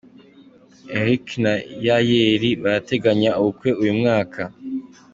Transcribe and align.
Eric 0.99 1.25
na 1.43 1.53
Yayeli 1.87 2.49
barateganya 2.63 3.31
ubukwe 3.39 3.69
uyu 3.81 3.93
mwaka. 3.99 4.41